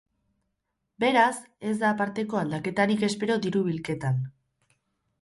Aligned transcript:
Beraz, 1.03 1.35
ez 1.73 1.75
da 1.85 1.93
aparteko 1.97 2.41
aldaketarik 2.41 3.07
espero 3.13 3.39
diru-bilketan. 3.47 4.23